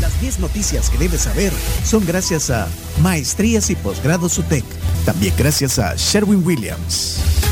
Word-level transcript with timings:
Las 0.00 0.20
10 0.20 0.38
noticias 0.40 0.90
que 0.90 0.98
debes 0.98 1.22
saber 1.22 1.52
son 1.84 2.04
gracias 2.04 2.50
a 2.50 2.68
Maestrías 3.00 3.70
y 3.70 3.76
Posgrados 3.76 4.38
UTEC. 4.38 4.64
También 5.04 5.34
gracias 5.36 5.78
a 5.78 5.94
Sherwin 5.96 6.44
Williams. 6.44 7.47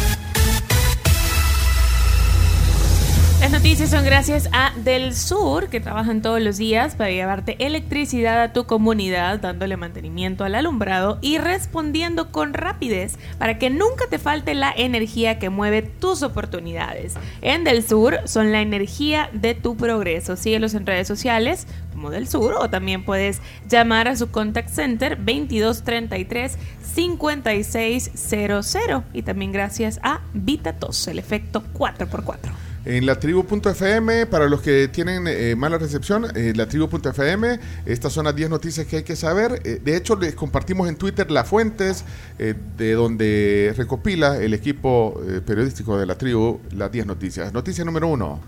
Noticias 3.66 3.90
son 3.90 4.04
gracias 4.04 4.48
a 4.53 4.72
Del 4.85 5.12
Sur, 5.12 5.69
que 5.69 5.80
trabajan 5.80 6.22
todos 6.22 6.40
los 6.40 6.56
días 6.56 6.94
para 6.94 7.10
llevarte 7.10 7.56
electricidad 7.58 8.40
a 8.40 8.53
tu 8.53 8.64
comunidad, 8.64 9.40
dándole 9.40 9.76
mantenimiento 9.76 10.44
al 10.44 10.54
alumbrado 10.54 11.19
y 11.21 11.38
respondiendo 11.38 12.31
con 12.31 12.54
rapidez 12.54 13.18
para 13.38 13.58
que 13.58 13.68
nunca 13.68 14.04
te 14.08 14.21
falte 14.21 14.54
la 14.54 14.72
energía 14.76 15.40
que 15.40 15.50
mueve 15.50 15.82
tus 15.82 16.23
oportunidades. 16.23 17.14
En 17.42 17.64
Del 17.64 17.82
Sur 17.84 18.20
son 18.27 18.52
la 18.52 18.60
energía 18.60 19.30
de 19.32 19.55
tu 19.55 19.77
progreso. 19.77 20.37
Síguelos 20.37 20.74
en 20.74 20.86
redes 20.86 21.08
sociales 21.08 21.66
como 21.91 22.10
Del 22.10 22.28
Sur 22.28 22.55
o 22.55 22.70
también 22.70 23.05
puedes 23.05 23.41
llamar 23.69 24.06
a 24.06 24.14
su 24.14 24.30
contact 24.30 24.69
center 24.69 25.16
2233 25.16 26.56
5600 26.94 28.77
y 29.12 29.22
también 29.22 29.50
gracias 29.50 29.98
a 30.05 30.20
Vitatos, 30.34 31.08
el 31.08 31.19
efecto 31.19 31.64
4x4 31.74 32.66
en 32.86 33.04
la 33.04 33.18
tribu.fm, 33.18 34.26
para 34.26 34.48
los 34.48 34.62
que 34.62 34.86
tienen 34.86 35.27
eh, 35.27 35.56
mala 35.56 35.77
recepción, 35.77 36.27
eh, 36.36 36.52
la 36.54 36.68
tribu.fm, 36.68 37.58
estas 37.84 38.12
son 38.12 38.27
las 38.27 38.36
10 38.36 38.48
noticias 38.48 38.86
que 38.86 38.98
hay 38.98 39.02
que 39.02 39.16
saber. 39.16 39.60
Eh, 39.64 39.80
de 39.84 39.96
hecho, 39.96 40.14
les 40.14 40.36
compartimos 40.36 40.88
en 40.88 40.94
Twitter 40.94 41.28
las 41.30 41.48
fuentes 41.48 42.04
de 42.38 42.92
donde 42.92 43.74
recopila 43.77 44.36
el 44.36 44.54
equipo 44.54 45.20
periodístico 45.46 45.98
de 45.98 46.06
la 46.06 46.16
tribu 46.16 46.60
las 46.70 46.92
10 46.92 47.06
noticias. 47.06 47.52
Noticia 47.52 47.84
número 47.84 48.08
1. 48.08 48.41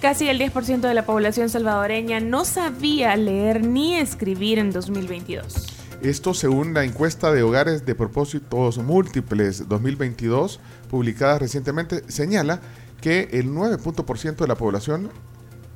Casi 0.00 0.28
el 0.28 0.40
10% 0.40 0.80
de 0.80 0.94
la 0.94 1.06
población 1.06 1.48
salvadoreña 1.48 2.20
no 2.20 2.44
sabía 2.44 3.16
leer 3.16 3.64
ni 3.64 3.96
escribir 3.96 4.58
en 4.58 4.72
2022. 4.72 5.75
Esto 6.02 6.34
según 6.34 6.74
la 6.74 6.84
encuesta 6.84 7.32
de 7.32 7.42
hogares 7.42 7.86
de 7.86 7.94
propósitos 7.94 8.78
múltiples 8.78 9.68
2022 9.68 10.60
publicada 10.90 11.38
recientemente 11.38 12.04
señala 12.08 12.60
que 13.00 13.28
el 13.32 13.50
9% 13.50 14.36
de 14.36 14.46
la 14.46 14.54
población, 14.56 15.10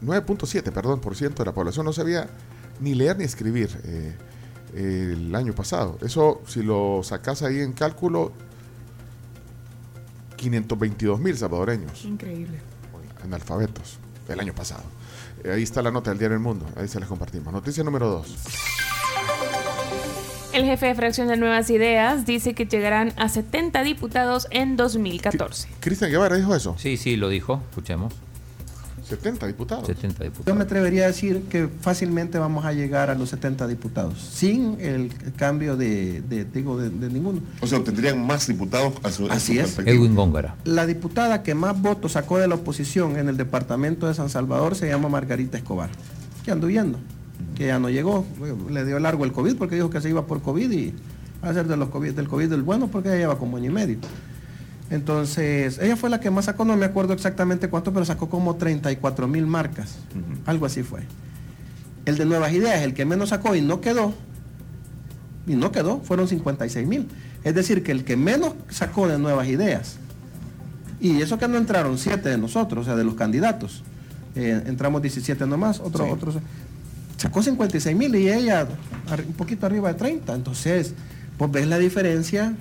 9.7, 0.03 0.73
perdón, 0.73 1.01
por 1.01 1.17
ciento 1.17 1.43
de 1.43 1.47
la 1.47 1.55
población 1.55 1.87
no 1.87 1.93
sabía 1.93 2.29
ni 2.81 2.95
leer 2.95 3.19
ni 3.19 3.25
escribir 3.25 3.71
eh, 3.85 4.15
el 4.75 5.35
año 5.35 5.55
pasado. 5.55 5.99
Eso, 6.03 6.43
si 6.47 6.63
lo 6.63 7.01
sacas 7.03 7.43
ahí 7.43 7.61
en 7.61 7.73
cálculo, 7.73 8.33
522 10.37 11.21
mil 11.21 11.37
salvadoreños. 11.37 12.05
Increíble. 12.05 12.61
Analfabetos 13.23 13.99
el 14.29 14.41
año 14.41 14.55
pasado. 14.55 14.85
Eh, 15.45 15.53
ahí 15.53 15.63
está 15.63 15.83
la 15.83 15.91
nota 15.91 16.11
del 16.11 16.19
diario 16.19 16.37
El 16.37 16.43
Mundo, 16.43 16.67
ahí 16.77 16.89
se 16.89 17.01
las 17.01 17.09
compartimos. 17.09 17.53
Noticia 17.53 17.83
número 17.85 18.09
2. 18.09 18.80
El 20.61 20.67
jefe 20.67 20.89
de 20.89 20.95
fracción 20.95 21.27
de 21.27 21.39
Nuevas 21.39 21.71
Ideas 21.71 22.27
dice 22.27 22.53
que 22.53 22.67
llegarán 22.67 23.15
a 23.17 23.31
70 23.31 23.83
diputados 23.83 24.47
en 24.51 24.77
2014. 24.77 25.71
¿Cristian 25.81 26.11
Guevara 26.11 26.37
dijo 26.37 26.55
eso? 26.55 26.77
Sí, 26.77 26.99
sí, 26.99 27.17
lo 27.17 27.31
dijo. 27.31 27.63
Escuchemos. 27.71 28.13
70 29.09 29.47
diputados. 29.47 29.87
70 29.87 30.23
diputados. 30.25 30.47
Yo 30.47 30.55
me 30.55 30.65
atrevería 30.65 31.05
a 31.05 31.07
decir 31.07 31.45
que 31.49 31.67
fácilmente 31.81 32.39
vamos 32.39 32.67
a 32.67 32.75
llegar 32.75 33.09
a 33.09 33.15
los 33.15 33.31
70 33.31 33.69
diputados, 33.69 34.21
sin 34.21 34.79
el 34.83 35.11
cambio 35.37 35.79
de, 35.79 36.21
digo, 36.53 36.77
de, 36.77 36.91
ninguno. 37.09 37.41
O 37.63 37.67
sea, 37.67 37.83
tendrían 37.83 38.27
más 38.27 38.47
diputados 38.47 38.93
a 39.03 39.11
su, 39.11 39.31
Así 39.31 39.59
es. 39.59 39.79
Edwin 39.79 40.15
Góngara. 40.15 40.57
La 40.65 40.85
diputada 40.85 41.43
que 41.43 41.55
más 41.55 41.81
votos 41.81 42.13
sacó 42.13 42.37
de 42.37 42.49
la 42.49 42.57
oposición 42.57 43.17
en 43.17 43.31
el 43.31 43.39
departamento 43.39 44.07
de 44.09 44.13
San 44.13 44.29
Salvador 44.29 44.77
se 44.77 44.89
llama 44.91 45.09
Margarita 45.09 45.57
Escobar, 45.57 45.89
que 46.45 46.51
ando 46.51 46.67
viendo 46.67 46.99
que 47.55 47.67
ya 47.67 47.79
no 47.79 47.91
llegó, 47.91 48.27
le 48.71 48.85
dio 48.85 48.99
largo 48.99 49.25
el 49.25 49.33
COVID 49.33 49.57
porque 49.57 49.75
dijo 49.75 49.91
que 49.91 50.01
se 50.01 50.09
iba 50.09 50.27
por 50.27 50.43
COVID 50.43 50.71
y 50.71 50.95
va 51.45 51.51
a 51.51 51.55
ser 51.55 51.67
de 51.67 51.77
los 51.77 51.89
COVID, 51.89 52.13
del 52.13 52.29
COVID 52.29 52.49
del 52.49 52.63
bueno 52.63 52.89
porque 52.89 53.09
ella 53.09 53.19
lleva 53.19 53.39
como 53.39 53.57
año 53.57 53.71
y 53.71 53.75
medio. 53.75 53.99
Entonces, 54.91 55.79
ella 55.79 55.97
fue 55.97 56.11
la 56.11 56.19
que 56.19 56.31
más 56.31 56.47
sacó, 56.47 56.65
no 56.65 56.77
me 56.77 56.85
acuerdo 56.85 57.13
exactamente 57.13 57.69
cuánto, 57.69 57.93
pero 57.93 58.05
sacó 58.05 58.29
como 58.29 58.57
34 58.57 59.29
mil 59.29 59.47
marcas, 59.47 59.99
algo 60.47 60.67
así 60.67 60.83
fue. 60.83 61.03
El 62.07 62.17
de 62.17 62.25
Nuevas 62.25 62.53
Ideas, 62.53 62.83
el 62.83 62.93
que 62.93 63.05
menos 63.05 63.29
sacó 63.29 63.55
y 63.55 63.61
no 63.61 63.81
quedó, 63.81 64.13
y 65.47 65.55
no 65.55 65.71
quedó, 65.71 66.01
fueron 66.01 66.27
56 66.27 66.89
mil. 66.89 67.07
Es 67.45 67.55
decir, 67.55 67.85
que 67.85 67.93
el 67.93 68.05
que 68.05 68.17
menos 68.17 68.55
sacó 68.69 69.07
de 69.07 69.19
Nuevas 69.19 69.47
Ideas, 69.47 69.99
y 71.01 71.23
eso 71.23 71.39
que 71.39 71.47
no 71.47 71.57
entraron 71.57 71.97
siete 71.97 72.29
de 72.29 72.39
nosotros, 72.39 72.83
o 72.83 72.85
sea, 72.85 72.97
de 72.97 73.05
los 73.05 73.15
candidatos, 73.15 73.85
eh, 74.35 74.63
entramos 74.67 75.03
17 75.03 75.47
nomás, 75.47 75.79
otros, 75.79 76.11
otros 76.11 76.37
sacó 77.21 77.43
56 77.43 77.95
mil 77.95 78.15
y 78.17 78.31
ella 78.31 78.67
un 79.27 79.35
poquito 79.35 79.67
arriba 79.67 79.93
de 79.93 79.99
30. 79.99 80.35
Entonces, 80.35 80.95
pues 81.37 81.51
ves 81.51 81.67
la 81.67 81.77
diferencia 81.77 82.55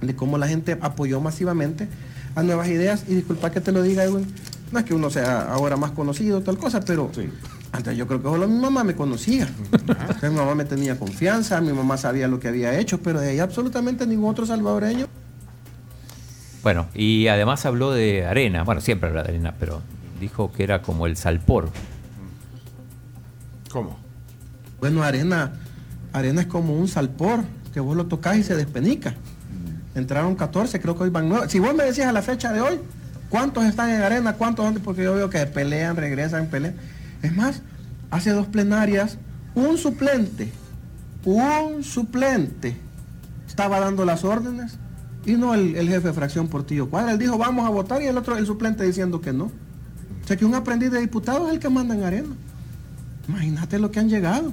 de 0.00 0.16
cómo 0.16 0.38
la 0.38 0.48
gente 0.48 0.78
apoyó 0.80 1.20
masivamente 1.20 1.86
a 2.34 2.42
nuevas 2.42 2.68
ideas. 2.68 3.04
Y 3.06 3.14
disculpa 3.14 3.50
que 3.50 3.60
te 3.60 3.72
lo 3.72 3.82
diga, 3.82 4.04
Edwin, 4.04 4.26
no 4.72 4.78
es 4.78 4.84
que 4.86 4.94
uno 4.94 5.10
sea 5.10 5.42
ahora 5.52 5.76
más 5.76 5.90
conocido, 5.90 6.40
tal 6.40 6.56
cosa, 6.56 6.80
pero 6.80 7.10
antes 7.72 7.96
yo 7.96 8.06
creo 8.06 8.22
que 8.22 8.28
solo 8.28 8.48
mi 8.48 8.58
mamá 8.58 8.82
me 8.82 8.94
conocía. 8.94 9.46
mi 10.22 10.30
mamá 10.30 10.54
me 10.54 10.64
tenía 10.64 10.98
confianza, 10.98 11.60
mi 11.60 11.74
mamá 11.74 11.98
sabía 11.98 12.28
lo 12.28 12.40
que 12.40 12.48
había 12.48 12.78
hecho, 12.78 12.98
pero 13.02 13.20
de 13.20 13.28
ahí 13.28 13.40
absolutamente 13.40 14.06
ningún 14.06 14.30
otro 14.30 14.46
salvadoreño. 14.46 15.06
Bueno, 16.62 16.86
y 16.94 17.28
además 17.28 17.66
habló 17.66 17.92
de 17.92 18.24
arena, 18.24 18.64
bueno, 18.64 18.80
siempre 18.80 19.10
habla 19.10 19.22
de 19.22 19.28
arena, 19.28 19.54
pero 19.60 19.82
dijo 20.18 20.50
que 20.50 20.64
era 20.64 20.80
como 20.80 21.06
el 21.06 21.16
salpor 21.18 21.68
¿Cómo? 23.76 23.94
Bueno, 24.80 25.02
arena, 25.02 25.52
arena 26.10 26.40
es 26.40 26.46
como 26.46 26.78
un 26.78 26.88
salpor, 26.88 27.44
que 27.74 27.80
vos 27.80 27.94
lo 27.94 28.06
tocás 28.06 28.38
y 28.38 28.42
se 28.42 28.56
despenica. 28.56 29.12
Entraron 29.94 30.34
14, 30.34 30.80
creo 30.80 30.96
que 30.96 31.02
hoy 31.02 31.10
van 31.10 31.28
9. 31.28 31.50
Si 31.50 31.58
vos 31.58 31.74
me 31.74 31.84
decías 31.84 32.06
a 32.06 32.12
la 32.12 32.22
fecha 32.22 32.54
de 32.54 32.62
hoy, 32.62 32.80
¿cuántos 33.28 33.66
están 33.66 33.90
en 33.90 34.00
arena? 34.00 34.32
¿Cuántos 34.32 34.78
Porque 34.78 35.04
yo 35.04 35.14
veo 35.14 35.28
que 35.28 35.44
pelean, 35.44 35.94
regresan, 35.94 36.46
pelean. 36.46 36.74
Es 37.20 37.36
más, 37.36 37.60
hace 38.10 38.30
dos 38.30 38.46
plenarias, 38.46 39.18
un 39.54 39.76
suplente, 39.76 40.50
un 41.26 41.84
suplente 41.84 42.78
estaba 43.46 43.78
dando 43.78 44.06
las 44.06 44.24
órdenes 44.24 44.78
y 45.26 45.32
no 45.32 45.52
el, 45.52 45.74
jefe 45.74 46.08
de 46.08 46.14
fracción 46.14 46.48
Portillo 46.48 46.88
Cuadra. 46.88 47.12
Él 47.12 47.18
dijo, 47.18 47.36
vamos 47.36 47.66
a 47.66 47.68
votar 47.68 48.00
y 48.00 48.06
el 48.06 48.16
otro, 48.16 48.38
el 48.38 48.46
suplente 48.46 48.84
diciendo 48.84 49.20
que 49.20 49.34
no. 49.34 49.44
O 50.24 50.26
sea 50.26 50.38
que 50.38 50.46
un 50.46 50.54
aprendiz 50.54 50.90
de 50.90 50.98
diputado 50.98 51.48
es 51.48 51.52
el 51.52 51.60
que 51.60 51.68
manda 51.68 51.94
en 51.94 52.04
arena. 52.04 52.36
Imagínate 53.28 53.78
lo 53.78 53.90
que 53.90 54.00
han 54.00 54.08
llegado. 54.08 54.52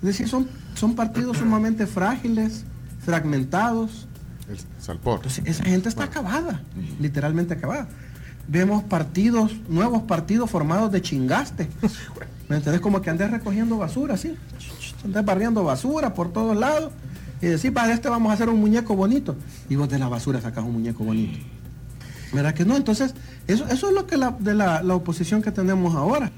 Es 0.00 0.06
decir, 0.06 0.28
son, 0.28 0.48
son 0.74 0.94
partidos 0.94 1.38
sumamente 1.38 1.86
frágiles, 1.86 2.64
fragmentados. 3.04 4.06
El 4.48 4.58
Salpor. 4.80 5.16
Entonces, 5.16 5.44
esa 5.46 5.64
gente 5.64 5.88
está 5.88 6.04
acabada, 6.04 6.62
literalmente 7.00 7.54
acabada. 7.54 7.88
Vemos 8.46 8.82
partidos, 8.82 9.52
nuevos 9.68 10.02
partidos 10.04 10.50
formados 10.50 10.90
de 10.90 11.02
chingaste. 11.02 11.68
¿Me 12.48 12.56
entiendes? 12.56 12.80
Como 12.80 13.02
que 13.02 13.10
andes 13.10 13.30
recogiendo 13.30 13.76
basura, 13.76 14.16
¿sí? 14.16 14.34
Andes 15.04 15.24
barriendo 15.24 15.64
basura 15.64 16.14
por 16.14 16.32
todos 16.32 16.56
lados. 16.56 16.92
Y 17.42 17.46
decir, 17.46 17.72
para 17.74 17.92
este 17.92 18.08
vamos 18.08 18.30
a 18.30 18.34
hacer 18.34 18.48
un 18.48 18.58
muñeco 18.58 18.96
bonito. 18.96 19.36
Y 19.68 19.76
vos 19.76 19.88
de 19.90 19.98
la 19.98 20.08
basura 20.08 20.40
sacas 20.40 20.64
un 20.64 20.72
muñeco 20.72 21.04
bonito. 21.04 21.38
¿Verdad 22.32 22.54
que 22.54 22.64
no? 22.64 22.76
Entonces, 22.76 23.14
eso, 23.46 23.66
eso 23.66 23.88
es 23.88 23.94
lo 23.94 24.06
que 24.06 24.16
la, 24.16 24.30
de 24.30 24.54
la, 24.54 24.82
la 24.82 24.94
oposición 24.94 25.42
que 25.42 25.52
tenemos 25.52 25.94
ahora. 25.94 26.32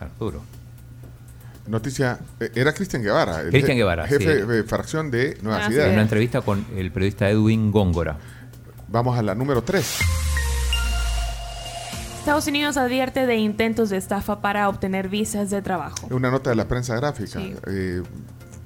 Arturo. 0.00 0.42
Noticia, 1.66 2.18
eh, 2.38 2.52
era 2.54 2.72
Cristian 2.72 3.02
Guevara, 3.02 3.40
el 3.40 3.50
Cristian 3.50 3.76
Guevara, 3.76 4.06
jefe 4.06 4.46
de 4.46 4.62
fracción 4.62 5.10
de 5.10 5.36
Nueva 5.42 5.66
Ciudad. 5.66 5.86
En 5.86 5.94
una 5.94 6.02
entrevista 6.02 6.40
con 6.40 6.64
el 6.76 6.92
periodista 6.92 7.28
Edwin 7.28 7.72
Góngora. 7.72 8.18
Vamos 8.88 9.18
a 9.18 9.22
la 9.22 9.34
número 9.34 9.62
3. 9.62 9.98
Estados 12.20 12.46
Unidos 12.46 12.76
advierte 12.76 13.26
de 13.26 13.36
intentos 13.36 13.90
de 13.90 13.96
estafa 13.96 14.40
para 14.40 14.68
obtener 14.68 15.08
visas 15.08 15.50
de 15.50 15.60
trabajo. 15.62 16.06
Una 16.10 16.30
nota 16.30 16.50
de 16.50 16.56
la 16.56 16.68
prensa 16.68 16.94
gráfica. 16.96 17.40
Eh, 17.66 18.02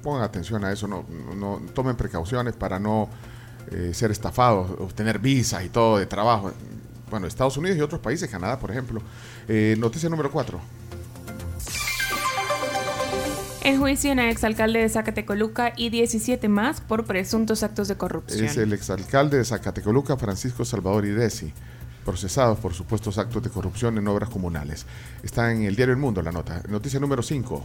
pongan 0.03 0.23
atención 0.23 0.63
a 0.63 0.71
eso, 0.71 0.87
no, 0.87 1.05
no 1.35 1.61
tomen 1.73 1.95
precauciones 1.95 2.55
para 2.55 2.79
no 2.79 3.09
eh, 3.71 3.91
ser 3.93 4.11
estafados, 4.11 4.71
obtener 4.79 5.19
visas 5.19 5.63
y 5.63 5.69
todo 5.69 5.97
de 5.97 6.05
trabajo. 6.05 6.51
Bueno, 7.09 7.27
Estados 7.27 7.57
Unidos 7.57 7.77
y 7.77 7.81
otros 7.81 7.99
países, 7.99 8.29
Canadá, 8.29 8.59
por 8.59 8.71
ejemplo. 8.71 9.01
noticia 9.77 10.07
número 10.07 10.31
4. 10.31 10.80
En 13.63 13.79
juicio 13.79 14.11
a 14.13 14.29
exalcalde 14.29 14.79
de 14.79 14.89
Zacatecoluca 14.89 15.73
y 15.77 15.89
17 15.89 16.49
más 16.49 16.81
por 16.81 17.05
presuntos 17.05 17.61
actos 17.61 17.87
de 17.87 17.95
corrupción. 17.95 18.43
Es 18.45 18.57
el 18.57 18.73
exalcalde 18.73 19.37
de 19.37 19.45
Zacatecoluca, 19.45 20.17
Francisco 20.17 20.65
Salvador 20.65 21.05
Idesi, 21.05 21.53
procesados 22.03 22.57
por 22.57 22.73
supuestos 22.73 23.19
actos 23.19 23.43
de 23.43 23.51
corrupción 23.51 23.99
en 23.99 24.07
obras 24.07 24.29
comunales. 24.29 24.87
Está 25.21 25.51
en 25.51 25.61
el 25.61 25.75
diario 25.75 25.93
El 25.93 25.99
Mundo 25.99 26.23
la 26.23 26.31
nota. 26.31 26.63
Noticia 26.69 26.99
número 26.99 27.21
5. 27.21 27.63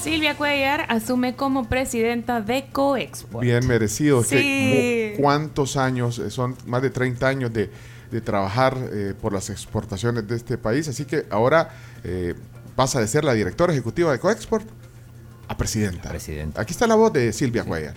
Silvia 0.00 0.36
Cuellar 0.36 0.86
asume 0.88 1.34
como 1.34 1.68
presidenta 1.68 2.40
de 2.40 2.68
Coexpo. 2.70 3.40
Bien 3.40 3.66
merecido. 3.66 4.22
Que 4.22 5.14
Sí. 5.16 5.20
¿Cuántos 5.20 5.76
años? 5.76 6.20
Eh, 6.20 6.30
Son 6.30 6.56
más 6.66 6.82
de 6.82 6.90
30 6.90 7.26
años 7.26 7.52
de, 7.52 7.68
de 8.12 8.20
trabajar 8.20 8.78
eh, 8.92 9.14
por 9.20 9.32
las 9.32 9.50
exportaciones 9.50 10.28
de 10.28 10.36
este 10.36 10.56
país. 10.56 10.86
Así 10.86 11.04
que 11.04 11.26
ahora 11.30 11.70
eh, 12.04 12.36
pasa 12.76 13.00
de 13.00 13.08
ser 13.08 13.24
la 13.24 13.32
directora 13.32 13.72
ejecutiva 13.72 14.12
de 14.12 14.18
Coexport 14.18 14.68
a 15.48 15.56
presidenta. 15.56 16.10
Presidenta. 16.10 16.60
Aquí 16.60 16.72
está 16.72 16.86
la 16.86 16.94
voz 16.94 17.12
de 17.12 17.32
Silvia 17.32 17.64
Cuellar. 17.64 17.94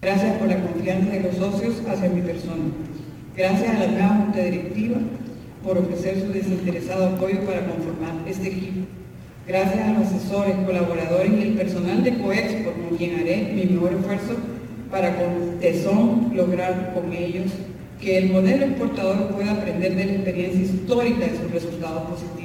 Gracias 0.00 0.38
por 0.38 0.48
la 0.48 0.60
confianza 0.62 1.10
de 1.10 1.20
los 1.20 1.36
socios 1.36 1.74
hacia 1.86 2.08
mi 2.08 2.22
persona. 2.22 2.64
Gracias 3.36 3.68
a 3.68 3.78
la 3.80 3.86
nueva 3.86 4.08
Junta 4.08 4.38
Directiva 4.40 4.96
por 5.62 5.76
ofrecer 5.76 6.20
su 6.20 6.32
desinteresado 6.32 7.08
apoyo 7.08 7.44
para 7.44 7.66
conformar 7.66 8.14
este 8.26 8.48
equipo. 8.48 8.86
Gracias 9.46 9.78
a 9.78 9.92
los 9.92 10.06
asesores, 10.08 10.56
colaboradores 10.64 11.32
y 11.32 11.42
el 11.42 11.54
personal 11.54 12.02
de 12.04 12.18
Coexpo, 12.18 12.72
con 12.72 12.96
quien 12.96 13.20
haré 13.20 13.52
mi 13.54 13.64
mejor 13.64 13.92
esfuerzo 13.92 14.36
para 14.90 15.16
con 15.16 15.58
tesón 15.60 16.32
lograr 16.34 16.94
con 16.94 17.12
ellos 17.12 17.52
que 18.00 18.18
el 18.18 18.30
modelo 18.30 18.66
exportador 18.66 19.28
pueda 19.28 19.52
aprender 19.52 19.96
de 19.96 20.04
la 20.06 20.12
experiencia 20.12 20.60
histórica 20.62 21.26
de 21.26 21.38
sus 21.38 21.50
resultados 21.50 22.02
positivos 22.10 22.37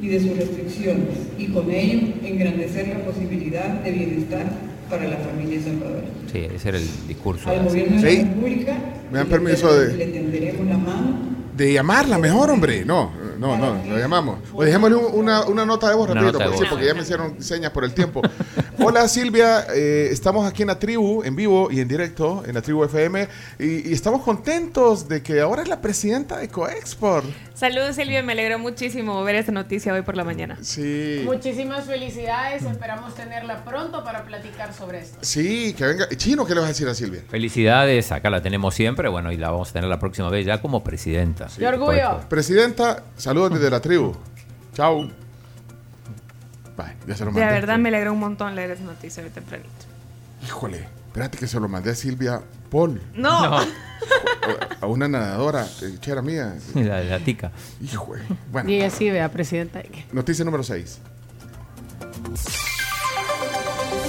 y 0.00 0.08
de 0.08 0.20
sus 0.20 0.36
restricciones 0.36 1.16
y 1.38 1.46
con 1.46 1.70
ello 1.70 2.00
engrandecer 2.22 2.88
la 2.88 3.04
posibilidad 3.04 3.68
de 3.82 3.90
bienestar 3.90 4.46
para 4.90 5.08
la 5.08 5.16
familia 5.16 5.60
salvadoreña. 5.62 6.08
Sí, 6.32 6.38
ese 6.54 6.68
era 6.68 6.78
el 6.78 6.86
discurso. 7.08 7.48
Al 7.50 7.64
gobierno 7.64 8.00
de 8.00 8.10
Sí. 8.10 8.16
la 8.18 8.22
República 8.28 8.76
Me 9.10 9.18
dan 9.18 9.26
le- 9.28 9.30
permiso 9.32 9.74
de- 9.74 9.96
le 9.96 10.06
tenderemos 10.06 10.66
la 10.66 10.78
mano 10.78 11.36
De 11.56 11.72
llamarla 11.72 12.18
mejor, 12.18 12.50
hombre. 12.50 12.84
No, 12.84 13.10
no, 13.38 13.56
no, 13.56 13.82
lo 13.84 13.98
llamamos. 13.98 14.38
O 14.52 14.62
dejémosle 14.62 14.96
un- 14.96 15.14
una, 15.20 15.44
una 15.44 15.64
nota 15.66 15.88
de 15.88 15.94
voz 15.94 16.08
rapidito, 16.08 16.38
de 16.38 16.44
porque, 16.44 16.58
sí, 16.58 16.64
porque 16.68 16.86
ya 16.86 16.94
me 16.94 17.02
hicieron 17.02 17.42
señas 17.42 17.70
por 17.70 17.84
el 17.84 17.92
tiempo. 17.94 18.22
Hola 18.78 19.08
Silvia, 19.08 19.66
eh, 19.74 20.08
estamos 20.12 20.46
aquí 20.46 20.62
en 20.62 20.68
la 20.68 20.78
tribu, 20.78 21.22
en 21.24 21.34
vivo 21.34 21.68
y 21.70 21.80
en 21.80 21.88
directo, 21.88 22.42
en 22.46 22.54
la 22.54 22.62
tribu 22.62 22.84
FM, 22.84 23.26
y, 23.58 23.88
y 23.88 23.92
estamos 23.92 24.22
contentos 24.22 25.08
de 25.08 25.22
que 25.22 25.40
ahora 25.40 25.62
es 25.62 25.68
la 25.68 25.80
presidenta 25.80 26.36
de 26.36 26.48
Coexport. 26.48 27.24
Saludos 27.54 27.96
Silvia, 27.96 28.22
me 28.22 28.32
alegró 28.32 28.58
muchísimo 28.58 29.24
ver 29.24 29.36
esta 29.36 29.50
noticia 29.50 29.94
hoy 29.94 30.02
por 30.02 30.14
la 30.16 30.24
mañana. 30.24 30.58
Sí. 30.60 31.22
Muchísimas 31.24 31.86
felicidades, 31.86 32.64
esperamos 32.64 33.14
tenerla 33.14 33.64
pronto 33.64 34.04
para 34.04 34.24
platicar 34.24 34.74
sobre 34.74 34.98
esto. 35.00 35.18
Sí, 35.22 35.72
que 35.76 35.86
venga. 35.86 36.06
Chino, 36.16 36.44
¿qué 36.44 36.54
le 36.54 36.60
vas 36.60 36.66
a 36.66 36.72
decir 36.72 36.86
a 36.88 36.94
Silvia? 36.94 37.22
Felicidades, 37.28 38.12
acá 38.12 38.28
la 38.28 38.42
tenemos 38.42 38.74
siempre, 38.74 39.08
bueno, 39.08 39.32
y 39.32 39.38
la 39.38 39.50
vamos 39.50 39.70
a 39.70 39.72
tener 39.72 39.88
la 39.88 39.98
próxima 39.98 40.28
vez 40.28 40.44
ya 40.44 40.60
como 40.60 40.84
presidenta. 40.84 41.48
¡Qué 41.58 41.66
orgullo! 41.66 42.20
Presidenta, 42.28 43.04
saludos 43.26 43.52
desde 43.54 43.70
la 43.70 43.80
tribu. 43.80 44.14
Chao. 44.74 45.02
Bye, 46.76 46.96
ya 47.06 47.14
se 47.16 47.24
lo 47.24 47.32
De 47.32 47.40
mandé. 47.40 47.54
verdad 47.54 47.78
me 47.78 47.88
alegró 47.88 48.12
un 48.12 48.18
montón 48.20 48.54
leer 48.54 48.70
esa 48.72 48.82
noticia 48.84 49.22
hoy 49.22 49.30
tempranito. 49.30 49.68
Híjole, 50.44 50.86
espérate 51.06 51.38
que 51.38 51.46
se 51.46 51.58
lo 51.58 51.68
mandé 51.68 51.90
a 51.90 51.94
Silvia 51.94 52.42
Paul, 52.70 53.00
No, 53.14 53.48
No, 53.60 53.66
a 54.82 54.86
una 54.86 55.08
nadadora, 55.08 55.66
eh, 55.82 55.96
chera 56.00 56.20
mía. 56.22 56.54
la, 56.74 57.00
la 57.02 57.18
tica. 57.20 57.50
Híjole. 57.80 58.22
Bueno, 58.52 58.68
Y 58.70 58.74
ella 58.76 58.90
sí, 58.90 59.08
vea, 59.10 59.30
presidenta. 59.30 59.80
noticia 60.12 60.44
número 60.44 60.62
6. 60.62 60.98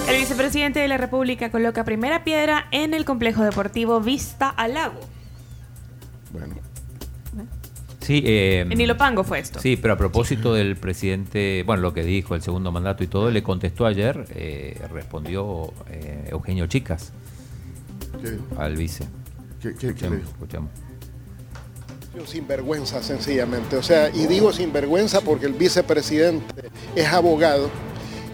el 0.09 0.17
vicepresidente 0.17 0.79
de 0.79 0.87
la 0.87 0.97
República 0.97 1.49
coloca 1.51 1.83
primera 1.83 2.23
piedra 2.23 2.67
en 2.71 2.93
el 2.93 3.05
complejo 3.05 3.43
deportivo 3.43 3.99
Vista 4.01 4.49
al 4.49 4.73
Lago. 4.73 4.99
Bueno, 6.31 6.55
Sí, 8.07 8.23
eh, 8.25 8.61
En 8.69 8.79
Ilopango 8.79 9.25
fue 9.25 9.39
esto. 9.39 9.59
Sí, 9.59 9.75
pero 9.75 9.95
a 9.95 9.97
propósito 9.97 10.53
del 10.53 10.77
presidente, 10.77 11.63
bueno, 11.65 11.81
lo 11.81 11.93
que 11.93 12.03
dijo, 12.03 12.35
el 12.35 12.41
segundo 12.41 12.71
mandato 12.71 13.03
y 13.03 13.07
todo, 13.07 13.29
le 13.29 13.43
contestó 13.43 13.85
ayer, 13.85 14.23
eh, 14.29 14.79
respondió 14.93 15.73
eh, 15.89 16.29
Eugenio 16.31 16.67
Chicas 16.67 17.11
al 18.57 18.77
vice. 18.77 19.03
¿Qué- 19.61 19.75
qué- 19.75 19.93
qué 19.93 20.09
le 20.09 20.15
dijo? 20.17 20.29
escuchemos. 20.29 20.69
Sinvergüenza, 22.25 23.03
sencillamente. 23.03 23.75
O 23.75 23.83
sea, 23.83 24.09
y 24.09 24.25
digo 24.25 24.51
sinvergüenza 24.53 25.19
porque 25.21 25.45
el 25.45 25.53
vicepresidente 25.53 26.69
es 26.95 27.07
abogado. 27.07 27.69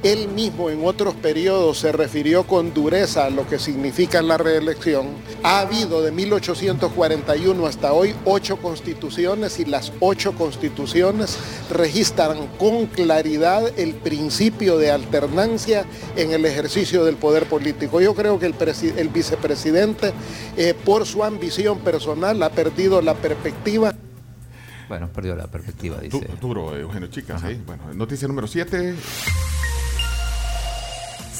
Él 0.03 0.27
mismo 0.27 0.69
en 0.69 0.85
otros 0.85 1.13
periodos 1.15 1.77
se 1.79 1.93
refirió 1.93 2.43
con 2.45 2.73
dureza 2.73 3.23
a 3.25 3.29
lo 3.29 3.47
que 3.47 3.57
significa 3.57 4.21
la 4.21 4.37
reelección. 4.37 5.07
Ha 5.43 5.61
habido 5.61 6.01
de 6.01 6.11
1841 6.11 7.65
hasta 7.65 7.93
hoy 7.93 8.13
ocho 8.25 8.57
constituciones 8.57 9.61
y 9.61 9.65
las 9.65 9.93
ocho 10.01 10.33
constituciones 10.33 11.37
registran 11.71 12.47
con 12.59 12.87
claridad 12.87 13.63
el 13.79 13.93
principio 13.93 14.77
de 14.77 14.91
alternancia 14.91 15.85
en 16.17 16.33
el 16.33 16.43
ejercicio 16.43 17.05
del 17.05 17.15
poder 17.15 17.45
político. 17.45 18.01
Yo 18.01 18.13
creo 18.13 18.37
que 18.39 18.45
el, 18.45 18.57
presi- 18.57 18.93
el 18.97 19.07
vicepresidente, 19.07 20.11
eh, 20.57 20.73
por 20.83 21.05
su 21.05 21.23
ambición 21.23 21.79
personal, 21.79 22.43
ha 22.43 22.49
perdido 22.49 23.01
la 23.01 23.13
perspectiva 23.13 23.93
Bueno, 24.89 25.07
perdió 25.13 25.33
la 25.37 25.47
perspectiva, 25.47 25.95
Du- 26.09 26.19
dice. 26.19 26.27
duro, 26.41 26.75
Eugenio 26.77 27.07
Chicas. 27.07 27.41
¿eh? 27.45 27.57
Bueno, 27.65 27.83
noticia 27.93 28.27
número 28.27 28.47
7. 28.47 28.95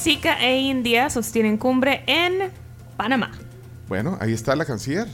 Zika 0.03 0.37
e 0.45 0.59
India 0.59 1.09
sostienen 1.09 1.57
cumbre 1.57 2.03
en 2.07 2.51
Panamá. 2.97 3.31
Bueno, 3.87 4.17
ahí 4.19 4.33
está 4.33 4.53
la 4.55 4.65
canciller. 4.65 5.07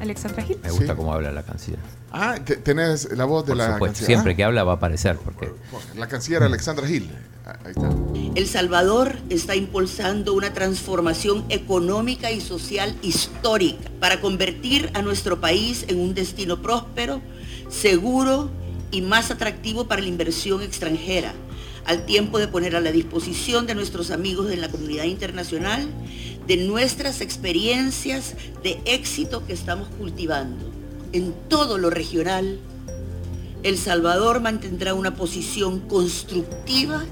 Alexandra 0.00 0.42
Gil. 0.42 0.58
Me 0.62 0.70
gusta 0.70 0.86
Sí. 0.86 0.92
cómo 0.96 1.12
habla 1.14 1.32
la 1.32 1.42
canciller. 1.42 1.78
Ah, 2.12 2.36
te- 2.44 2.56
tenés 2.56 3.08
la 3.16 3.24
voz 3.24 3.44
de 3.46 3.50
Por 3.52 3.56
la 3.56 3.64
supuesto, 3.72 3.86
canciller. 3.86 4.06
siempre 4.06 4.32
Ah, 4.32 4.36
que 4.36 4.44
habla 4.44 4.64
va 4.64 4.72
a 4.72 4.74
aparecer, 4.76 5.16
porque 5.16 5.50
La 5.96 6.06
canciller 6.06 6.42
Alexandra 6.42 6.86
Gil. 6.86 7.10
Ah, 7.46 7.56
Ahí 7.64 7.70
está. 7.70 7.88
El 8.34 8.46
Salvador 8.46 9.16
está 9.30 9.54
impulsando 9.56 10.34
una 10.34 10.52
transformación 10.52 11.44
económica 11.48 12.30
y 12.30 12.40
social 12.40 12.94
histórica 13.02 13.90
para 14.00 14.20
convertir 14.20 14.90
a 14.94 15.02
nuestro 15.02 15.40
país 15.40 15.84
en 15.88 15.98
un 16.00 16.14
destino 16.14 16.60
próspero, 16.60 17.20
seguro 17.70 18.50
y 18.90 19.00
más 19.02 19.30
atractivo 19.30 19.86
para 19.86 20.02
la 20.02 20.08
inversión 20.08 20.62
extranjera, 20.62 21.32
al 21.86 22.06
tiempo 22.06 22.38
de 22.38 22.48
poner 22.48 22.76
a 22.76 22.80
la 22.80 22.92
disposición 22.92 23.66
de 23.66 23.74
nuestros 23.74 24.10
amigos 24.10 24.48
de 24.48 24.56
la 24.56 24.70
comunidad 24.70 25.04
internacional 25.04 25.88
de 26.46 26.56
nuestras 26.58 27.20
experiencias 27.20 28.34
de 28.62 28.80
éxito 28.84 29.46
que 29.46 29.52
estamos 29.52 29.88
cultivando. 29.98 30.70
En 31.12 31.32
todo 31.48 31.78
lo 31.78 31.90
regional, 31.90 32.58
El 33.62 33.78
Salvador 33.78 34.40
mantendrá 34.40 34.94
una 34.94 35.14
posición 35.14 35.80
constructiva 35.80 37.04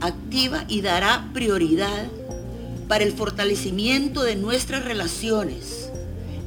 activa 0.00 0.64
y 0.68 0.80
dará 0.80 1.30
prioridad 1.32 2.08
para 2.88 3.04
el 3.04 3.12
fortalecimiento 3.12 4.22
de 4.22 4.36
nuestras 4.36 4.84
relaciones 4.84 5.90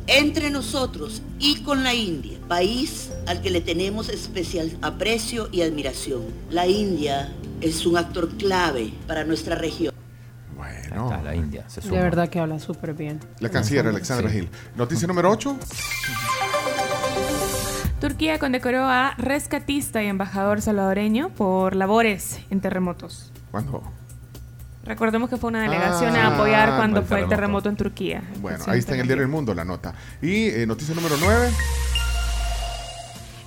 entre 0.07 0.49
nosotros 0.49 1.21
y 1.39 1.57
con 1.61 1.83
la 1.83 1.93
India, 1.93 2.37
país 2.47 3.09
al 3.25 3.41
que 3.41 3.49
le 3.49 3.61
tenemos 3.61 4.09
especial 4.09 4.75
aprecio 4.81 5.47
y 5.51 5.61
admiración. 5.61 6.23
La 6.49 6.67
India 6.67 7.31
es 7.63 7.85
un 7.85 7.97
actor 7.97 8.29
clave 8.37 8.93
para 9.07 9.23
nuestra 9.23 9.55
región. 9.55 9.93
Bueno, 10.55 11.09
está, 11.11 11.21
la 11.23 11.35
India 11.35 11.63
se 11.67 11.81
suma. 11.81 11.95
De 11.97 12.03
verdad 12.03 12.29
que 12.29 12.39
habla 12.39 12.59
súper 12.59 12.93
bien. 12.93 13.19
la 13.39 13.49
canciller 13.49 13.87
Alexandra 13.87 14.29
Sí. 14.29 14.35
Gil. 14.41 14.49
Noticia 14.75 15.07
número 15.07 15.29
8. 15.31 15.57
Turquía 17.99 18.37
condecoró 18.37 18.83
a 18.83 19.15
rescatista 19.17 20.03
y 20.03 20.07
embajador 20.07 20.61
salvadoreño 20.61 21.29
por 21.29 21.75
labores 21.75 22.39
en 22.49 22.59
terremotos. 22.59 23.31
¿Cuándo? 23.51 23.81
Recordemos 24.83 25.29
que 25.29 25.37
fue 25.37 25.49
una 25.49 25.61
delegación 25.63 26.13
Ah, 26.17 26.27
a 26.27 26.35
apoyar 26.35 26.75
cuando 26.75 26.99
el 26.99 27.05
fue 27.05 27.21
el 27.21 27.29
terremoto. 27.29 27.69
en 27.69 27.77
Turquía. 27.77 28.21
Bueno, 28.41 28.65
ahí 28.67 28.79
está 28.79 28.95
en 28.95 29.01
el 29.01 29.07
diario 29.07 29.23
El 29.23 29.29
Mundo 29.29 29.53
la 29.53 29.63
nota. 29.63 29.93
Y 30.21 30.47
eh, 30.49 30.65
noticia 30.67 30.93
número 30.93 31.15
9. 31.17 31.49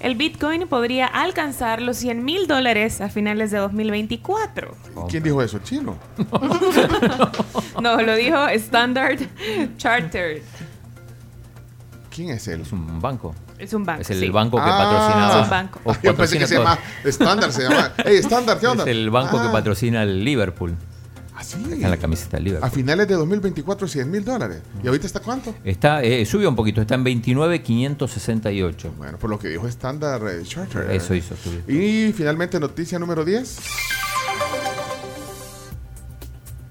El 0.01 0.15
Bitcoin 0.15 0.69
podría 0.69 1.07
alcanzar 1.07 1.81
los 1.81 1.97
100 1.97 2.25
mil 2.25 2.47
dólares 2.47 3.01
a 3.01 3.09
finales 3.09 3.51
de 3.51 3.59
2024. 3.59 4.75
¿Quién 5.09 5.23
dijo 5.23 5.43
eso? 5.43 5.59
¿Chino? 5.61 5.97
No, 7.81 8.01
lo 8.01 8.15
dijo 8.15 8.47
Standard 8.49 9.19
Chartered. 9.77 10.43
¿Quién 12.15 12.31
es 12.31 12.49
él? 12.49 12.63
Es 12.63 12.73
un 12.73 13.01
banco. 13.01 13.35
Es 13.59 13.73
un 13.75 13.85
banco. 13.85 14.01
Es 14.03 14.11
el 14.11 14.21
sí. 14.21 14.29
banco 14.31 14.57
que 14.57 14.63
Ah. 14.65 14.79
patrocina. 14.79 15.29
Es 15.39 15.45
un 15.45 15.51
banco. 15.51 15.81
o 15.85 15.95
Yo 16.03 16.17
pensé 16.17 16.39
que 16.39 16.47
se 16.47 16.57
llama 16.59 16.79
Standard, 17.05 17.53
se 17.53 17.63
llama. 17.65 17.93
Hey, 17.99 18.17
Standard, 18.19 18.59
¿qué 18.59 18.67
onda? 18.67 18.85
Es 18.85 18.89
el 18.91 19.11
banco 19.11 19.41
que 19.41 19.49
Ah, 19.49 19.53
patrocina 19.53 20.03
el 20.03 20.25
Liverpool. 20.25 20.75
Sí. 21.47 21.57
En 21.71 21.89
la 21.91 21.97
camiseta 21.97 22.39
del 22.39 22.59
A 22.63 22.71
finales 22.71 23.07
de 23.07 23.15
2024, 23.15 23.87
100 23.87 24.11
mil 24.11 24.25
dólares. 24.25 24.63
¿Y 24.83 24.89
ahorita 24.89 25.07
está 25.07 25.21
cuánto? 25.21 25.55
Está, 25.63 26.03
eh, 26.03 26.27
subió 26.27 26.49
un 26.49 26.57
poquito, 26.57 26.81
está 26.81 26.97
en 26.97 27.05
29,568. 27.05 28.95
Bueno, 28.99 29.17
por 29.19 29.31
lo 29.31 29.39
que 29.39 29.49
dijo 29.49 29.69
Standard 29.69 30.43
Charter. 30.43 30.91
Eso 30.91 31.15
hizo 31.15 31.37
subir. 31.37 31.63
Y 31.69 32.13
finalmente, 32.13 32.59
noticia 32.59 32.99
número 32.99 33.25
10. 33.25 33.59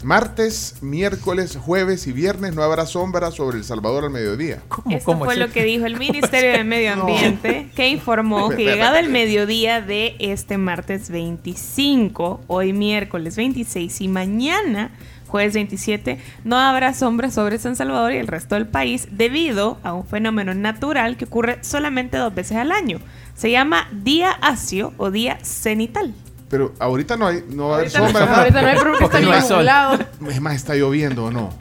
Martes, 0.06 0.84
miércoles, 0.84 1.58
jueves 1.58 2.06
y 2.06 2.12
viernes 2.12 2.54
no 2.54 2.62
habrá 2.62 2.86
sombra 2.86 3.32
sobre 3.32 3.58
El 3.58 3.64
Salvador 3.64 4.04
al 4.04 4.12
mediodía. 4.12 4.62
Esto 4.92 5.18
fue 5.18 5.36
lo 5.36 5.50
que 5.50 5.64
dijo 5.64 5.88
el 5.88 5.98
Ministerio 5.98 6.52
de 6.52 6.64
Medio 6.64 6.94
Ambiente, 6.94 7.72
que 7.76 7.90
informó 7.90 8.50
que 8.50 8.66
llegado 8.66 8.98
el 8.98 9.10
mediodía 9.10 9.82
de 9.82 10.16
este 10.20 10.60
martes 10.60 11.10
25, 11.10 12.42
hoy 12.46 12.72
miércoles 12.72 13.36
26 13.36 14.02
y 14.02 14.08
mañana 14.08 14.92
jueves 15.26 15.56
27, 15.56 16.20
no 16.44 16.60
habrá 16.60 16.94
sombra 16.94 17.32
sobre 17.32 17.58
San 17.58 17.76
Salvador 17.76 18.14
y 18.14 18.18
el 18.18 18.28
resto 18.28 18.54
del 18.54 18.68
país 18.68 19.08
debido 19.10 19.80
a 19.82 19.94
un 19.94 20.06
fenómeno 20.06 20.54
natural 20.54 21.18
que 21.18 21.26
ocurre 21.26 21.58
solamente 21.64 22.18
dos 22.18 22.36
veces 22.36 22.58
al 22.58 22.72
año. 22.72 23.00
Se 23.34 23.50
llama 23.50 23.90
día 23.92 24.30
asio 24.30 24.94
o 24.98 25.10
día 25.10 25.40
cenital. 25.42 26.14
Pero 26.50 26.74
ahorita 26.80 27.18
no 27.18 27.28
hay, 27.28 27.44
no 27.50 27.70
va 27.70 27.76
a 27.76 27.80
haber 27.80 27.94
no- 27.94 28.06
sombra. 28.06 28.36
ahorita 28.40 28.62
no 28.62 28.68
hay 28.68 28.76
porque 28.78 29.04
está 29.06 29.20
no 29.22 29.32
hay 29.32 29.42
sol. 29.42 29.58
nublado. 29.58 30.00
Es 30.30 30.42
más, 30.42 30.56
está 30.56 30.76
lloviendo 30.76 31.26
o 31.26 31.32
no. 31.32 31.54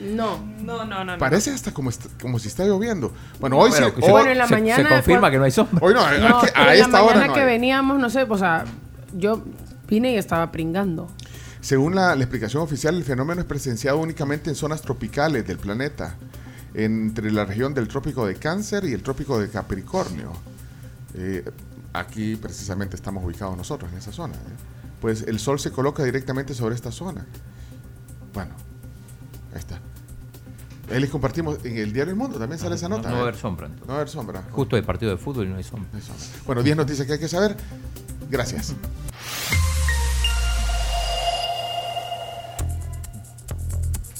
No. 0.00 0.38
No, 0.62 0.84
no, 0.84 1.04
no. 1.04 1.04
no. 1.04 1.18
Parece 1.18 1.50
hasta 1.50 1.72
como, 1.72 1.88
est- 1.90 2.06
como 2.20 2.38
si 2.38 2.48
está 2.48 2.64
lloviendo. 2.64 3.12
Bueno, 3.40 3.56
hoy 3.58 3.70
Bueno, 3.70 3.86
se- 3.88 4.10
Bueno, 4.10 4.30
en 4.30 4.38
la 4.38 4.46
se, 4.46 4.54
mañana, 4.54 4.88
se 4.88 4.94
confirma 4.96 5.20
pues- 5.22 5.32
que 5.32 5.38
no 5.38 5.44
hay 5.44 5.50
sombra. 5.50 5.78
hoy 5.82 5.94
no, 5.94 6.00
a- 6.04 6.18
No, 6.18 6.40
a, 6.40 6.46
en 6.46 6.56
a 6.56 6.64
la 6.66 6.74
esta 6.74 7.02
hora 7.02 7.14
mañana 7.14 7.26
no 7.28 7.34
que 7.34 7.40
hay. 7.40 7.46
veníamos, 7.46 7.98
no 7.98 8.10
sé, 8.10 8.22
o 8.28 8.38
sea, 8.38 8.64
yo 9.16 9.42
vine 9.88 10.12
y 10.12 10.16
estaba 10.18 10.52
pringando. 10.52 11.08
Según 11.60 11.94
la, 11.94 12.14
la 12.14 12.22
explicación 12.22 12.62
oficial, 12.62 12.96
el 12.96 13.04
fenómeno 13.04 13.40
es 13.40 13.46
presenciado 13.46 13.98
únicamente 13.98 14.50
en 14.50 14.56
zonas 14.56 14.82
tropicales 14.82 15.46
del 15.46 15.56
planeta, 15.58 16.14
entre 16.74 17.32
la 17.32 17.46
región 17.46 17.72
del 17.74 17.88
trópico 17.88 18.26
de 18.26 18.34
Cáncer 18.36 18.84
y 18.84 18.92
el 18.92 19.02
trópico 19.02 19.40
de 19.40 19.48
Capricornio. 19.48 20.32
Eh, 21.14 21.44
aquí 21.92 22.36
precisamente 22.36 22.96
estamos 22.96 23.24
ubicados 23.24 23.56
nosotros, 23.56 23.90
en 23.92 23.98
esa 23.98 24.12
zona. 24.12 24.34
¿eh? 24.34 24.38
Pues 25.00 25.22
el 25.22 25.38
sol 25.38 25.58
se 25.60 25.70
coloca 25.70 26.02
directamente 26.04 26.54
sobre 26.54 26.74
esta 26.74 26.90
zona. 26.92 27.24
Bueno, 28.34 28.54
ahí 29.52 29.58
está. 29.58 29.80
Ahí 30.90 31.00
les 31.00 31.10
compartimos 31.10 31.58
en 31.64 31.76
el 31.76 31.92
diario 31.92 32.12
El 32.12 32.18
Mundo, 32.18 32.38
también 32.38 32.58
sale 32.58 32.74
esa 32.76 32.88
No, 32.88 32.96
nota. 32.96 33.08
no 33.10 33.14
va 33.16 33.20
a 33.20 33.22
haber 33.24 33.36
sombra. 33.36 33.66
entonces. 33.66 33.86
No 33.86 33.92
va 33.92 33.98
a 33.98 34.00
haber 34.02 34.08
sombra. 34.10 34.42
Justo 34.50 34.76
de 34.76 34.82
partido 34.82 35.10
de 35.12 35.18
fútbol 35.18 35.46
y 35.46 35.50
no 35.50 35.56
hay 35.56 35.64
sombra. 35.64 35.88
No 35.92 35.98
hay 35.98 36.04
sombra. 36.04 36.24
Bueno, 36.46 36.62
10 36.62 36.76
noticias 36.76 37.06
que 37.06 37.12
hay 37.14 37.18
que 37.18 37.28
saber. 37.28 37.56
Gracias. 38.30 38.74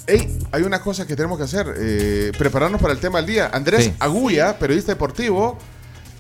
Hey, 0.07 0.39
hay 0.53 0.63
una 0.63 0.81
cosa 0.81 1.07
que 1.07 1.15
tenemos 1.15 1.37
que 1.37 1.45
hacer, 1.45 1.75
eh, 1.77 2.33
prepararnos 2.39 2.81
para 2.81 2.95
el 2.95 2.99
tema 3.01 3.19
del 3.19 3.27
día. 3.27 3.51
Andrés 3.53 3.85
Sí. 3.87 3.95
Agulla, 3.99 4.59
periodista 4.59 4.93
deportivo, 4.93 5.59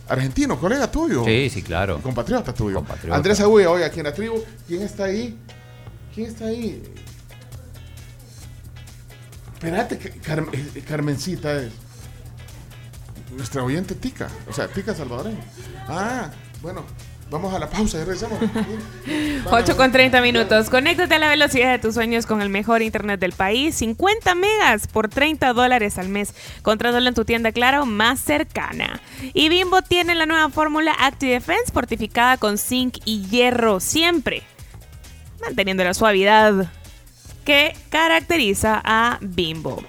argentino, 0.08 0.58
colega 0.58 0.90
tuyo. 0.90 1.24
Sí, 1.24 1.50
sí, 1.50 1.62
claro. 1.62 2.00
Compatriota 2.00 2.52
tuyo. 2.52 2.76
Compatriota. 2.76 3.16
Andrés 3.16 3.40
Agulla, 3.40 3.70
hoy 3.70 3.82
aquí 3.82 4.00
en 4.00 4.04
la 4.04 4.14
tribu. 4.14 4.42
¿Quién 4.66 4.82
está 4.82 5.04
ahí? 5.04 5.36
¿Quién 6.14 6.28
está 6.28 6.46
ahí? 6.46 6.82
Espérate, 9.54 9.94
eh, 9.94 10.82
Carmencita 10.86 11.62
es. 11.62 11.72
Nuestra 13.36 13.62
oyente 13.62 13.94
Tica. 13.94 14.28
O 14.48 14.52
sea, 14.52 14.68
Tica 14.68 14.94
salvadoreña. 14.94 15.44
Ah, 15.88 16.30
bueno, 16.62 16.84
vamos 17.30 17.54
a 17.54 17.58
la 17.58 17.68
pausa 17.68 17.98
y 17.98 18.00
regresamos. 18.00 18.38
8 19.50 19.76
con 19.76 19.92
30 19.92 20.20
minutos. 20.20 20.70
Conéctate 20.70 21.14
a 21.14 21.18
la 21.18 21.28
velocidad 21.28 21.70
de 21.70 21.78
tus 21.78 21.94
sueños 21.94 22.26
con 22.26 22.40
el 22.42 22.48
mejor 22.48 22.82
internet 22.82 23.20
del 23.20 23.32
país. 23.32 23.74
50 23.76 24.34
megas 24.34 24.86
por 24.86 25.08
30 25.08 25.52
dólares 25.52 25.98
al 25.98 26.08
mes. 26.08 26.34
Contrátalo 26.62 27.08
en 27.08 27.14
tu 27.14 27.24
tienda 27.24 27.52
Claro 27.52 27.86
más 27.86 28.20
cercana. 28.20 29.00
Y 29.34 29.48
Bimbo 29.48 29.82
tiene 29.82 30.14
la 30.14 30.26
nueva 30.26 30.48
fórmula 30.50 30.94
Active 30.98 31.32
Defense 31.32 31.72
fortificada 31.72 32.36
con 32.36 32.58
zinc 32.58 32.98
y 33.04 33.26
hierro 33.28 33.80
siempre. 33.80 34.42
Manteniendo 35.40 35.84
la 35.84 35.94
suavidad 35.94 36.70
que 37.44 37.74
caracteriza 37.90 38.80
a 38.84 39.18
Bimbo. 39.20 39.82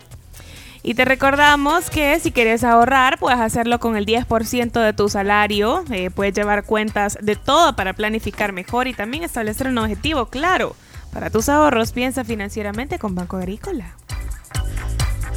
Y 0.81 0.93
te 0.93 1.03
recordamos 1.03 1.89
que 1.89 2.19
si 2.19 2.31
quieres 2.31 2.63
ahorrar, 2.63 3.19
puedes 3.19 3.39
hacerlo 3.39 3.79
con 3.79 3.98
el 3.98 4.05
10% 4.05 4.81
de 4.81 4.93
tu 4.93 5.09
salario. 5.09 5.83
Eh, 5.91 6.09
puedes 6.09 6.33
llevar 6.33 6.63
cuentas 6.63 7.17
de 7.21 7.36
todo 7.36 7.75
para 7.75 7.93
planificar 7.93 8.53
mejor 8.53 8.88
y 8.88 8.93
también 8.93 9.24
establecer 9.24 9.67
un 9.67 9.77
objetivo 9.77 10.27
claro. 10.27 10.75
Para 11.12 11.29
tus 11.29 11.50
ahorros, 11.50 11.91
piensa 11.91 12.24
financieramente 12.24 12.98
con 12.98 13.13
Banco 13.13 13.38
Agrícola. 13.38 13.93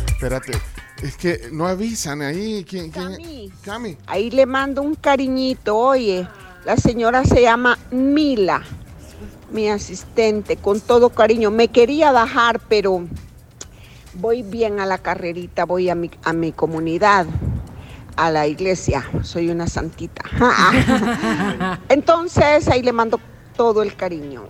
Espérate, 0.06 0.52
es 1.02 1.16
que 1.16 1.48
no 1.50 1.66
avisan 1.66 2.22
ahí. 2.22 2.64
¿Quién? 2.68 2.90
quién? 2.90 3.04
Cami. 3.04 3.52
Cami. 3.62 3.96
Ahí 4.06 4.30
le 4.30 4.46
mando 4.46 4.82
un 4.82 4.94
cariñito, 4.94 5.76
oye. 5.76 6.28
La 6.64 6.76
señora 6.76 7.24
se 7.24 7.42
llama 7.42 7.76
Mila, 7.90 8.62
mi 9.50 9.68
asistente, 9.68 10.56
con 10.56 10.80
todo 10.80 11.10
cariño. 11.10 11.50
Me 11.50 11.66
quería 11.66 12.12
bajar, 12.12 12.60
pero 12.68 13.04
voy 14.14 14.42
bien 14.42 14.80
a 14.80 14.86
la 14.86 14.98
carrerita, 14.98 15.64
voy 15.64 15.88
a 15.90 15.94
mi, 15.94 16.10
a 16.24 16.32
mi 16.32 16.52
comunidad, 16.52 17.26
a 18.16 18.30
la 18.30 18.46
iglesia. 18.46 19.04
Soy 19.22 19.50
una 19.50 19.66
santita. 19.66 20.22
Entonces 21.88 22.68
ahí 22.68 22.82
le 22.82 22.92
mando 22.92 23.18
todo 23.56 23.82
el 23.82 23.94
cariño. 23.96 24.44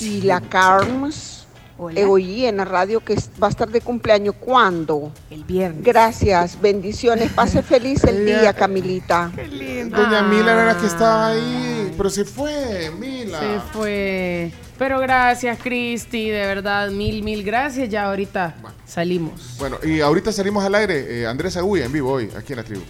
Y 0.00 0.22
la 0.22 0.40
Carms, 0.40 1.46
Hola. 1.76 2.00
eh, 2.00 2.04
oí 2.06 2.46
en 2.46 2.56
la 2.56 2.64
radio 2.64 3.00
que 3.00 3.14
va 3.42 3.48
a 3.48 3.50
estar 3.50 3.68
de 3.68 3.80
cumpleaños. 3.82 4.34
¿Cuándo? 4.40 5.12
El 5.30 5.44
viernes. 5.44 5.84
Gracias, 5.84 6.58
bendiciones. 6.60 7.30
Pase 7.32 7.62
feliz 7.62 8.02
el 8.04 8.24
día, 8.24 8.54
Camilita. 8.54 9.30
Doña 9.34 10.22
Mila 10.22 10.52
era 10.52 10.66
la 10.72 10.78
que 10.78 10.86
estaba 10.86 11.28
ahí, 11.28 11.92
pero 11.96 12.08
se 12.08 12.24
fue, 12.24 12.90
Mila. 12.98 13.38
Se 13.38 13.60
fue. 13.72 14.52
Pero 14.78 14.98
gracias, 15.00 15.58
Cristi, 15.62 16.28
de 16.30 16.46
verdad, 16.46 16.90
mil, 16.90 17.22
mil 17.22 17.44
gracias. 17.44 17.88
Ya 17.88 18.04
ahorita 18.04 18.54
salimos. 18.86 19.56
Bueno, 19.58 19.78
y 19.84 20.00
ahorita 20.00 20.32
salimos 20.32 20.64
al 20.64 20.74
aire. 20.74 21.20
eh, 21.22 21.26
Andrés 21.26 21.56
Agulla 21.56 21.84
en 21.84 21.92
vivo 21.92 22.10
hoy, 22.12 22.30
aquí 22.36 22.52
en 22.52 22.56
la 22.58 22.64
tribu. 22.64 22.82